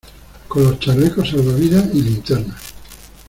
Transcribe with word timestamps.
con 0.47 0.63
los 0.63 0.79
chalecos 0.79 1.29
salva-- 1.29 1.51
vidas 1.59 1.87
y 1.93 2.01
linternas. 2.01 2.73